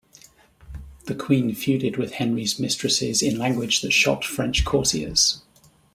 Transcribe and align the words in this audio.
The 1.05 1.13
queen 1.13 1.51
feuded 1.51 1.95
with 1.99 2.13
Henry's 2.13 2.59
mistresses 2.59 3.21
in 3.21 3.37
language 3.37 3.81
that 3.81 3.91
shocked 3.93 4.25
French 4.25 4.65
courtiers. 4.65 5.43